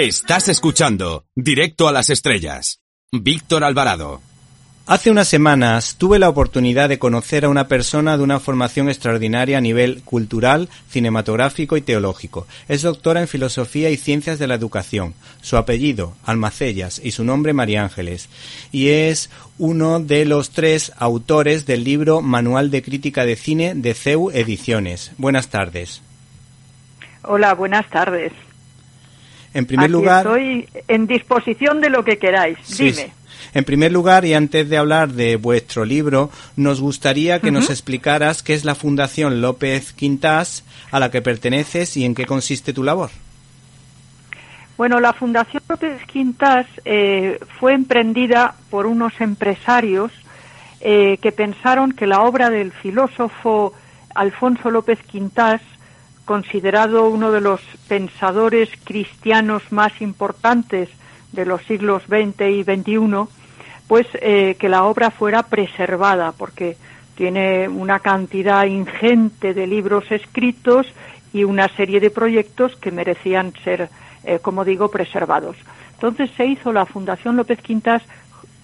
Estás 0.00 0.46
escuchando 0.48 1.24
Directo 1.34 1.88
a 1.88 1.92
las 1.92 2.08
Estrellas. 2.08 2.78
Víctor 3.10 3.64
Alvarado. 3.64 4.20
Hace 4.86 5.10
unas 5.10 5.26
semanas 5.26 5.96
tuve 5.98 6.20
la 6.20 6.28
oportunidad 6.28 6.88
de 6.88 7.00
conocer 7.00 7.44
a 7.44 7.48
una 7.48 7.66
persona 7.66 8.16
de 8.16 8.22
una 8.22 8.38
formación 8.38 8.88
extraordinaria 8.88 9.58
a 9.58 9.60
nivel 9.60 10.02
cultural, 10.04 10.68
cinematográfico 10.88 11.76
y 11.76 11.80
teológico. 11.80 12.46
Es 12.68 12.82
doctora 12.82 13.22
en 13.22 13.26
Filosofía 13.26 13.90
y 13.90 13.96
Ciencias 13.96 14.38
de 14.38 14.46
la 14.46 14.54
Educación. 14.54 15.14
Su 15.42 15.56
apellido, 15.56 16.14
Almacellas, 16.24 17.00
y 17.02 17.10
su 17.10 17.24
nombre, 17.24 17.52
María 17.52 17.82
Ángeles. 17.82 18.28
Y 18.70 18.90
es 18.90 19.30
uno 19.58 19.98
de 19.98 20.26
los 20.26 20.50
tres 20.50 20.92
autores 20.96 21.66
del 21.66 21.82
libro 21.82 22.22
Manual 22.22 22.70
de 22.70 22.82
Crítica 22.82 23.24
de 23.24 23.34
Cine 23.34 23.74
de 23.74 23.94
CEU 23.94 24.30
Ediciones. 24.30 25.10
Buenas 25.18 25.48
tardes. 25.48 26.02
Hola, 27.24 27.54
buenas 27.54 27.90
tardes. 27.90 28.32
En 29.58 29.66
primer 29.66 29.90
lugar. 29.90 30.24
Estoy 30.24 30.68
en 30.86 31.08
disposición 31.08 31.80
de 31.80 31.90
lo 31.90 32.04
que 32.04 32.16
queráis. 32.16 32.58
Dime. 32.78 33.10
En 33.54 33.64
primer 33.64 33.90
lugar, 33.90 34.24
y 34.24 34.34
antes 34.34 34.68
de 34.68 34.76
hablar 34.76 35.08
de 35.08 35.34
vuestro 35.34 35.84
libro, 35.84 36.30
nos 36.54 36.80
gustaría 36.80 37.40
que 37.40 37.50
nos 37.50 37.68
explicaras 37.68 38.44
qué 38.44 38.54
es 38.54 38.64
la 38.64 38.76
Fundación 38.76 39.40
López 39.40 39.92
Quintas 39.92 40.62
a 40.92 41.00
la 41.00 41.10
que 41.10 41.22
perteneces 41.22 41.96
y 41.96 42.04
en 42.04 42.14
qué 42.14 42.24
consiste 42.24 42.72
tu 42.72 42.84
labor. 42.84 43.10
Bueno, 44.76 45.00
la 45.00 45.12
Fundación 45.12 45.64
López 45.68 46.00
Quintas 46.06 46.66
eh, 46.84 47.40
fue 47.58 47.74
emprendida 47.74 48.54
por 48.70 48.86
unos 48.86 49.12
empresarios 49.20 50.12
eh, 50.80 51.18
que 51.20 51.32
pensaron 51.32 51.90
que 51.90 52.06
la 52.06 52.22
obra 52.22 52.48
del 52.48 52.70
filósofo 52.70 53.74
Alfonso 54.14 54.70
López 54.70 55.00
Quintas, 55.02 55.60
considerado 56.28 57.08
uno 57.08 57.32
de 57.32 57.40
los 57.40 57.62
pensadores 57.88 58.68
cristianos 58.84 59.62
más 59.72 60.02
importantes 60.02 60.90
de 61.32 61.46
los 61.46 61.62
siglos 61.62 62.02
XX 62.02 62.42
y 62.50 62.64
XXI, 62.64 63.24
pues 63.86 64.06
eh, 64.20 64.54
que 64.58 64.68
la 64.68 64.84
obra 64.84 65.10
fuera 65.10 65.44
preservada, 65.44 66.32
porque 66.32 66.76
tiene 67.14 67.66
una 67.66 68.00
cantidad 68.00 68.66
ingente 68.66 69.54
de 69.54 69.66
libros 69.66 70.04
escritos 70.12 70.86
y 71.32 71.44
una 71.44 71.66
serie 71.68 71.98
de 71.98 72.10
proyectos 72.10 72.76
que 72.76 72.90
merecían 72.90 73.54
ser, 73.64 73.88
eh, 74.22 74.38
como 74.42 74.66
digo, 74.66 74.90
preservados. 74.90 75.56
Entonces 75.94 76.30
se 76.36 76.44
hizo 76.44 76.74
la 76.74 76.84
Fundación 76.84 77.36
López 77.36 77.62
Quintas 77.62 78.02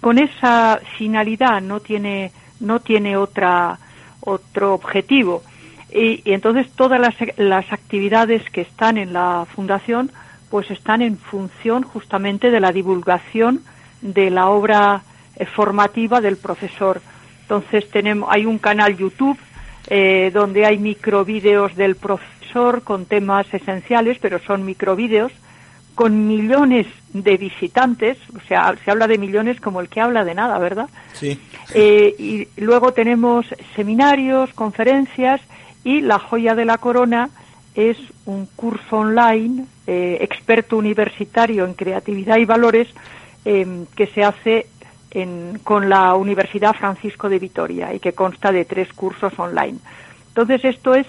con 0.00 0.18
esa 0.18 0.80
finalidad, 0.98 1.62
no 1.62 1.78
tiene, 1.78 2.32
no 2.58 2.80
tiene 2.80 3.16
otra, 3.16 3.78
otro 4.20 4.74
objetivo. 4.74 5.44
Y, 5.94 6.22
y 6.24 6.32
entonces 6.32 6.70
todas 6.72 7.00
las, 7.00 7.14
las 7.36 7.70
actividades 7.72 8.48
que 8.50 8.62
están 8.62 8.96
en 8.96 9.12
la 9.12 9.46
Fundación 9.54 10.10
pues 10.52 10.70
están 10.70 11.00
en 11.00 11.16
función 11.16 11.82
justamente 11.82 12.50
de 12.50 12.60
la 12.60 12.72
divulgación 12.72 13.62
de 14.02 14.28
la 14.28 14.48
obra 14.48 15.02
eh, 15.36 15.46
formativa 15.46 16.20
del 16.20 16.36
profesor. 16.36 17.00
Entonces 17.42 17.88
tenemos, 17.88 18.28
hay 18.30 18.44
un 18.44 18.58
canal 18.58 18.94
YouTube 18.94 19.38
eh, 19.88 20.30
donde 20.32 20.66
hay 20.66 20.76
microvídeos 20.76 21.74
del 21.74 21.96
profesor 21.96 22.82
con 22.82 23.06
temas 23.06 23.46
esenciales, 23.54 24.18
pero 24.20 24.40
son 24.40 24.66
microvídeos 24.66 25.32
con 25.94 26.26
millones 26.26 26.86
de 27.14 27.36
visitantes, 27.38 28.18
o 28.34 28.40
sea, 28.46 28.74
se 28.84 28.90
habla 28.90 29.06
de 29.06 29.18
millones 29.18 29.58
como 29.58 29.80
el 29.80 29.88
que 29.88 30.00
habla 30.00 30.24
de 30.24 30.34
nada, 30.34 30.58
¿verdad? 30.58 30.88
Sí. 31.14 31.38
Eh, 31.74 32.14
y 32.18 32.48
luego 32.60 32.92
tenemos 32.92 33.46
seminarios, 33.74 34.52
conferencias 34.52 35.40
y 35.84 36.00
la 36.00 36.18
joya 36.18 36.54
de 36.54 36.64
la 36.64 36.78
corona 36.78 37.30
es 37.74 37.96
un 38.26 38.46
curso 38.46 38.98
online, 38.98 39.66
eh, 39.86 40.18
experto 40.20 40.76
universitario 40.76 41.64
en 41.64 41.74
creatividad 41.74 42.36
y 42.36 42.44
valores, 42.44 42.88
em, 43.44 43.86
que 43.96 44.06
se 44.08 44.22
hace 44.22 44.66
con 45.62 45.90
la 45.90 46.14
Universidad 46.14 46.74
Francisco 46.74 47.28
de 47.28 47.38
Vitoria 47.38 47.92
y 47.92 48.00
que 48.00 48.14
consta 48.14 48.50
de 48.50 48.64
tres 48.64 48.90
cursos 48.94 49.38
online. 49.38 49.78
Entonces, 50.28 50.64
esto 50.64 50.94
es, 50.94 51.06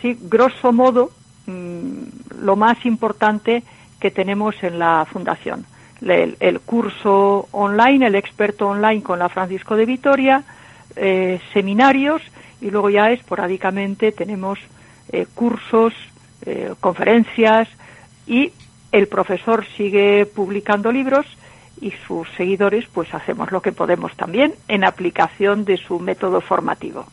sí, 0.00 0.18
grosso 0.22 0.72
modo, 0.72 1.10
mm, 1.46 2.40
lo 2.40 2.56
más 2.56 2.86
importante 2.86 3.62
que 4.00 4.10
tenemos 4.10 4.54
en 4.62 4.78
la 4.78 5.06
Fundación. 5.12 5.66
El, 6.00 6.60
curso 6.60 7.48
online, 7.50 8.06
el 8.06 8.14
experto 8.14 8.68
online 8.68 9.02
con 9.02 9.18
la 9.18 9.28
Francisco 9.28 9.76
de 9.76 9.84
Vitoria, 9.84 10.44
eh, 10.96 11.40
seminarios 11.52 12.22
y 12.60 12.70
luego 12.70 12.90
ya 12.90 13.10
esporádicamente 13.10 14.12
tenemos 14.12 14.58
eh, 15.12 15.26
cursos, 15.34 15.92
eh, 16.46 16.74
conferencias 16.80 17.68
y 18.26 18.52
el 18.92 19.08
profesor 19.08 19.66
sigue 19.76 20.26
publicando 20.26 20.92
libros 20.92 21.26
y 21.80 21.92
sus 22.06 22.28
seguidores 22.36 22.86
pues 22.92 23.12
hacemos 23.14 23.52
lo 23.52 23.62
que 23.62 23.72
podemos 23.72 24.16
también 24.16 24.54
en 24.66 24.84
aplicación 24.84 25.64
de 25.64 25.76
su 25.76 25.98
método 26.00 26.40
formativo. 26.40 27.06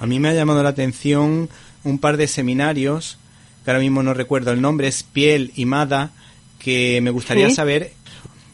A 0.00 0.06
mí 0.06 0.20
me 0.20 0.28
ha 0.28 0.34
llamado 0.34 0.62
la 0.62 0.68
atención 0.70 1.48
un 1.84 1.98
par 1.98 2.16
de 2.16 2.26
seminarios, 2.26 3.18
que 3.64 3.70
ahora 3.70 3.80
mismo 3.80 4.02
no 4.02 4.12
recuerdo 4.12 4.52
el 4.52 4.60
nombre, 4.60 4.88
es 4.88 5.02
Piel 5.02 5.52
y 5.56 5.64
Mada, 5.64 6.10
que 6.58 7.00
me 7.00 7.10
gustaría 7.10 7.48
saber 7.50 7.92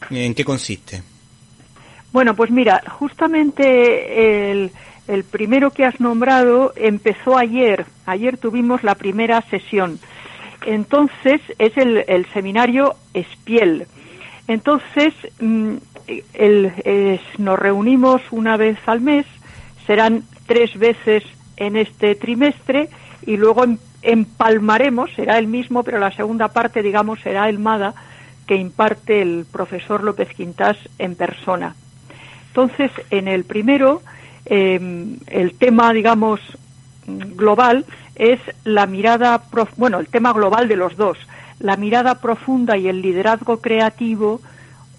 en 0.09 0.33
qué 0.33 0.45
consiste. 0.45 1.03
Bueno, 2.11 2.35
pues 2.35 2.51
mira, 2.51 2.81
justamente 2.87 4.51
el, 4.51 4.71
el 5.07 5.23
primero 5.23 5.71
que 5.71 5.85
has 5.85 5.99
nombrado 5.99 6.73
empezó 6.75 7.37
ayer. 7.37 7.85
Ayer 8.05 8.37
tuvimos 8.37 8.83
la 8.83 8.95
primera 8.95 9.41
sesión. 9.49 9.99
Entonces 10.65 11.41
es 11.59 11.77
el, 11.77 12.25
seminario 12.33 12.95
Espiel. 13.13 13.87
Entonces 14.47 15.13
mm, 15.39 15.75
nos 17.37 17.59
reunimos 17.59 18.21
una 18.31 18.57
vez 18.57 18.77
al 18.85 19.01
mes, 19.01 19.25
serán 19.85 20.23
tres 20.47 20.77
veces 20.77 21.23
en 21.57 21.75
este 21.75 22.15
trimestre 22.15 22.89
y 23.25 23.37
luego 23.37 23.63
em, 23.63 23.77
empalmaremos, 24.01 25.11
será 25.15 25.37
el 25.37 25.47
mismo, 25.47 25.83
pero 25.83 25.99
la 25.99 26.11
segunda 26.11 26.49
parte, 26.49 26.81
digamos, 26.81 27.19
será 27.21 27.49
el 27.49 27.59
MADA 27.59 27.93
que 28.47 28.55
imparte 28.55 29.21
el 29.21 29.45
profesor 29.49 30.03
López 30.03 30.29
Quintas 30.29 30.77
en 30.99 31.15
persona. 31.15 31.75
Entonces, 32.47 32.91
en 33.09 33.27
el 33.27 33.45
primero 33.45 34.01
Em, 34.45 35.17
el 35.27 35.55
tema, 35.55 35.93
digamos, 35.93 36.39
global 37.05 37.85
es 38.15 38.39
la 38.63 38.85
mirada, 38.85 39.41
bueno, 39.77 39.99
el 39.99 40.07
tema 40.07 40.33
global 40.33 40.67
de 40.67 40.75
los 40.75 40.95
dos, 40.95 41.17
la 41.59 41.77
mirada 41.77 42.15
profunda 42.15 42.77
y 42.77 42.87
el 42.87 43.01
liderazgo 43.01 43.61
creativo, 43.61 44.41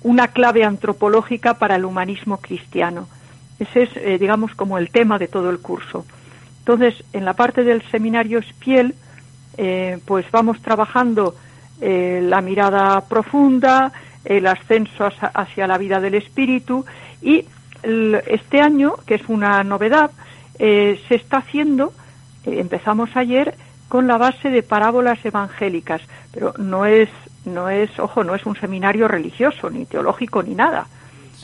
una 0.02 0.28
clave 0.28 0.64
antropológica 0.64 1.54
para 1.58 1.76
el 1.76 1.84
humanismo 1.84 2.38
cristiano. 2.38 3.08
Ese 3.58 3.84
es, 3.84 3.96
eh, 3.96 4.18
digamos, 4.18 4.54
como 4.54 4.78
el 4.78 4.90
tema 4.90 5.18
de 5.18 5.28
todo 5.28 5.50
el 5.50 5.60
curso. 5.60 6.04
Entonces, 6.60 6.94
en 7.12 7.24
la 7.24 7.34
parte 7.34 7.62
del 7.62 7.82
seminario 7.90 8.40
Spiel, 8.42 8.94
eh, 9.56 9.98
pues 10.04 10.26
vamos 10.30 10.60
trabajando 10.60 11.36
eh, 11.80 12.20
la 12.22 12.40
mirada 12.40 13.02
profunda, 13.02 13.92
el 14.24 14.46
ascenso 14.46 15.08
hacia 15.34 15.66
la 15.66 15.78
vida 15.78 16.00
del 16.00 16.14
espíritu 16.14 16.84
y 17.20 17.44
este 17.84 18.60
año, 18.60 18.94
que 19.06 19.16
es 19.16 19.22
una 19.28 19.62
novedad, 19.64 20.10
eh, 20.58 21.00
se 21.08 21.16
está 21.16 21.38
haciendo, 21.38 21.92
eh, 22.44 22.58
empezamos 22.60 23.10
ayer, 23.16 23.54
con 23.88 24.06
la 24.06 24.16
base 24.16 24.50
de 24.50 24.62
parábolas 24.62 25.24
evangélicas, 25.24 26.02
pero 26.32 26.54
no 26.58 26.86
es, 26.86 27.08
no 27.44 27.68
es, 27.68 27.96
ojo, 27.98 28.24
no 28.24 28.34
es 28.34 28.46
un 28.46 28.56
seminario 28.56 29.08
religioso, 29.08 29.70
ni 29.70 29.84
teológico, 29.86 30.42
ni 30.42 30.54
nada. 30.54 30.86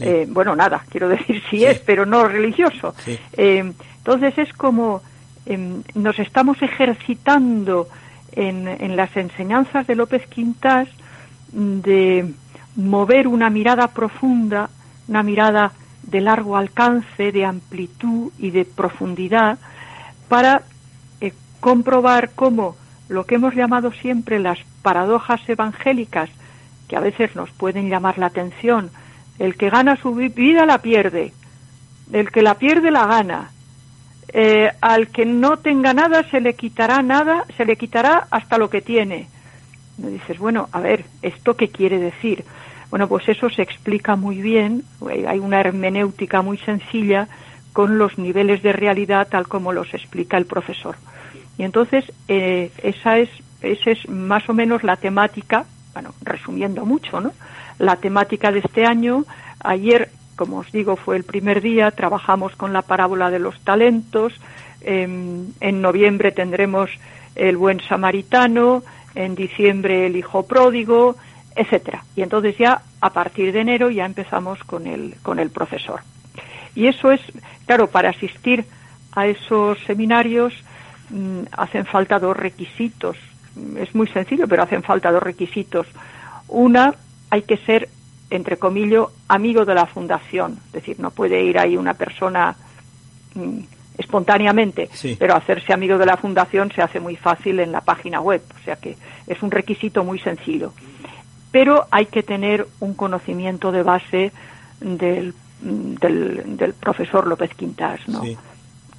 Eh, 0.01 0.27
bueno, 0.29 0.57
nada, 0.57 0.83
quiero 0.89 1.09
decir 1.09 1.43
sí, 1.51 1.65
es, 1.65 1.79
pero 1.81 2.07
no 2.07 2.25
religioso. 2.25 2.95
entonces 3.37 4.39
es 4.39 4.53
como 4.55 5.03
em, 5.45 5.83
nos 5.95 6.19
estamos 6.19 6.63
ejercitando 6.63 7.89
en, 8.33 8.67
en 8.67 8.97
las 8.97 9.15
enseñanzas 9.17 9.87
de 9.87 9.97
López 9.97 10.27
Quintas 10.29 10.89
de 11.53 12.33
mover 12.77 13.27
una 13.29 13.51
mirada 13.51 13.89
profunda, 13.89 14.71
una 15.09 15.23
mirada 15.23 15.73
de 16.11 16.21
largo 16.21 16.57
alcance, 16.57 17.33
de 17.33 17.45
amplitud 17.45 18.33
y 18.39 18.51
de 18.51 18.65
profundidad 18.65 19.59
para 20.29 20.63
eh, 21.21 21.33
comprobar 21.61 22.31
cómo 22.35 22.77
lo 23.09 23.25
que 23.25 23.37
hemos 23.37 23.55
llamado 23.55 23.93
siempre 23.93 24.39
las 24.39 24.59
paradojas 24.83 25.41
evangélicas, 25.49 26.31
que 26.89 26.97
a 26.97 27.01
veces 27.01 27.35
nos 27.37 27.51
pueden 27.51 27.89
llamar 27.89 28.19
la 28.19 28.27
atención, 28.27 28.91
el 29.39 29.57
que 29.57 29.71
gana 29.71 29.97
su 29.97 30.15
vida 30.15 30.67
la 30.67 30.79
pierde, 30.79 31.33
el 32.13 32.31
que 32.31 32.43
la 32.43 32.55
pierde 32.55 32.91
la 32.91 33.07
gana, 33.07 33.51
eh, 34.33 34.71
al 34.81 35.09
que 35.09 35.25
no 35.25 35.57
tenga 35.57 35.93
nada 35.93 36.23
se 36.31 36.41
le 36.41 36.55
quitará 36.55 37.03
nada, 37.03 37.45
se 37.57 37.65
le 37.65 37.77
quitará 37.77 38.29
hasta 38.31 38.59
lo 38.59 38.71
que 38.71 38.81
tiene. 38.81 39.29
Me 39.99 40.11
dices, 40.11 40.39
bueno, 40.39 40.69
a 40.73 40.81
ver, 40.81 41.05
¿esto 41.23 41.57
qué 41.57 41.69
quiere 41.69 41.99
decir? 41.99 42.45
Bueno, 42.91 43.09
pues 43.09 43.29
eso 43.29 43.49
se 43.49 43.63
explica 43.63 44.17
muy 44.17 44.43
bien, 44.43 44.83
hay 45.27 45.39
una 45.39 45.61
hermenéutica 45.61 46.43
muy 46.43 46.59
sencilla 46.59 47.29
con 47.73 47.99
los 47.99 48.19
niveles 48.19 48.63
de 48.63 48.73
realidad 48.73 49.29
tal 49.31 49.47
como 49.47 49.73
los 49.73 49.95
explica 49.95 50.37
el 50.37 50.47
profesor. 50.47 50.97
Y 51.57 51.63
entonces 51.63 52.05
eh, 52.27 52.73
esa 52.83 53.19
es, 53.19 53.31
esa 53.63 53.91
es 53.93 54.09
más 54.09 54.49
o 54.49 54.55
menos 54.55 54.83
la 54.83 54.97
temática 54.97 55.67
bueno, 55.93 56.15
resumiendo 56.23 56.85
mucho, 56.85 57.21
¿no? 57.21 57.33
La 57.79 57.97
temática 57.97 58.53
de 58.53 58.61
este 58.61 58.85
año, 58.85 59.25
ayer, 59.63 60.11
como 60.37 60.59
os 60.59 60.71
digo, 60.73 60.97
fue 60.97 61.17
el 61.17 61.25
primer 61.25 61.61
día, 61.61 61.91
trabajamos 61.91 62.55
con 62.57 62.73
la 62.73 62.83
parábola 62.83 63.31
de 63.31 63.39
los 63.39 63.59
talentos, 63.61 64.35
en 64.83 65.83
noviembre 65.83 66.33
tendremos 66.33 66.91
el 67.35 67.57
buen 67.57 67.81
samaritano, 67.81 68.83
en 69.15 69.35
diciembre 69.35 70.07
el 70.07 70.17
hijo 70.17 70.47
pródigo, 70.47 71.17
etcétera. 71.55 72.05
Y 72.17 72.23
entonces 72.23 72.57
ya 72.59 72.83
a 73.01 73.11
partir 73.11 73.53
de 73.53 73.61
enero 73.61 73.91
ya 73.91 74.07
empezamos 74.07 74.63
con 74.65 74.87
el 74.87 75.17
con 75.23 75.39
el 75.39 75.51
profesor. 75.51 76.01
Y 76.75 76.87
eso 76.87 77.11
es, 77.11 77.21
claro, 77.67 77.89
para 77.89 78.11
asistir 78.11 78.65
a 79.13 79.27
esos 79.27 79.79
seminarios 79.87 80.55
mm, 81.11 81.43
hacen 81.53 81.85
falta 81.87 82.19
dos 82.19 82.37
requisitos. 82.37 83.17
Es 83.77 83.95
muy 83.95 84.07
sencillo, 84.09 84.47
pero 84.47 84.63
hacen 84.63 84.83
falta 84.83 85.11
dos 85.11 85.23
requisitos. 85.23 85.87
Una, 86.49 86.95
hay 87.31 87.43
que 87.43 87.57
ser, 87.57 87.89
entre 88.31 88.57
comillas, 88.57 89.07
amigo 89.29 89.65
de 89.65 89.75
la 89.75 89.87
fundación. 89.87 90.59
Es 90.67 90.73
decir, 90.73 91.01
no 91.01 91.11
puede 91.11 91.43
ir 91.43 91.59
ahí 91.59 91.77
una 91.77 91.95
persona 91.95 92.55
mm, 93.35 93.59
espontáneamente, 93.99 94.89
pero 95.19 95.35
hacerse 95.35 95.73
amigo 95.73 95.99
de 95.99 96.07
la 96.07 96.17
fundación 96.17 96.73
se 96.73 96.81
hace 96.83 97.01
muy 97.01 97.17
fácil 97.17 97.61
en 97.61 97.73
la 97.73 97.83
página 97.83 98.21
web, 98.21 98.43
o 98.59 98.65
sea 98.65 98.77
que 98.77 98.97
es 99.27 99.43
un 99.43 99.51
requisito 99.51 100.05
muy 100.05 100.19
sencillo. 100.21 100.73
Pero 101.51 101.87
hay 101.91 102.07
que 102.07 102.23
tener 102.23 102.67
un 102.81 102.95
conocimiento 102.95 103.73
de 103.73 103.83
base 103.83 104.33
del, 104.81 105.35
del, 105.61 106.75
profesor 106.75 107.27
López 107.27 107.55
Quintas, 107.55 108.01
¿no? 108.09 108.23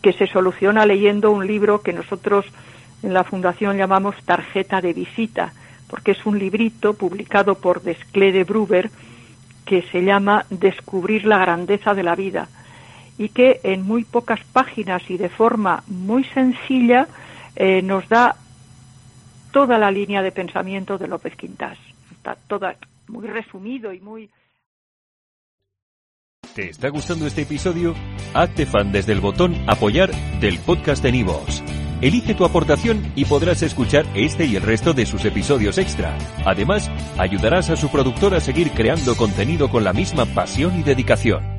que 0.02 0.14
se 0.14 0.28
soluciona 0.28 0.86
leyendo 0.86 1.32
un 1.32 1.46
libro 1.46 1.82
que 1.82 1.94
nosotros 1.94 2.46
en 3.04 3.14
la 3.14 3.24
fundación 3.24 3.78
llamamos 3.78 4.16
tarjeta 4.26 4.82
de 4.82 4.94
visita, 4.94 5.54
porque 5.88 6.12
es 6.12 6.26
un 6.26 6.40
librito 6.40 6.94
publicado 6.94 7.56
por 7.56 7.82
Desclé 7.82 8.32
de 8.32 8.44
Bruber 8.44 8.90
que 9.66 9.84
se 9.84 10.04
llama 10.04 10.46
Descubrir 10.50 11.26
la 11.26 11.38
grandeza 11.38 11.94
de 11.94 12.04
la 12.04 12.16
vida 12.16 12.48
y 13.18 13.30
que 13.30 13.60
en 13.64 13.84
muy 13.84 14.04
pocas 14.04 14.40
páginas 14.52 15.04
y 15.10 15.18
de 15.18 15.30
forma 15.30 15.84
muy 15.88 16.24
sencilla 16.24 17.08
eh, 17.56 17.82
nos 17.82 18.08
da 18.10 18.36
toda 19.52 19.78
la 19.78 19.92
línea 19.92 20.22
de 20.22 20.32
pensamiento 20.32 20.98
de 20.98 21.08
López 21.08 21.36
Quintas. 21.36 21.78
Está 22.22 22.36
toda 22.48 22.78
muy 23.08 23.26
resumido 23.26 23.92
y 23.92 24.00
muy... 24.00 24.30
¿Te 26.54 26.70
está 26.70 26.90
gustando 26.90 27.26
este 27.26 27.42
episodio? 27.42 27.96
Hazte 28.36 28.68
fan 28.68 28.92
desde 28.92 29.14
el 29.14 29.22
botón 29.22 29.56
apoyar 29.68 30.12
del 30.40 30.60
podcast 30.60 31.02
de 31.02 31.14
Nivos. 31.14 31.64
Elige 32.00 32.36
tu 32.36 32.46
aportación 32.46 33.12
y 33.16 33.26
podrás 33.26 33.64
escuchar 33.64 34.06
este 34.14 34.46
y 34.46 34.56
el 34.56 34.62
resto 34.62 34.94
de 34.94 35.08
sus 35.08 35.26
episodios 35.26 35.80
extra. 35.80 36.16
Además, 36.46 36.92
ayudarás 37.18 37.72
a 37.72 37.76
su 37.76 37.90
productor 37.90 38.36
a 38.36 38.40
seguir 38.40 38.70
creando 38.70 39.18
contenido 39.18 39.72
con 39.72 39.84
la 39.84 39.92
misma 39.92 40.28
pasión 40.28 40.80
y 40.80 40.84
dedicación. 40.84 41.51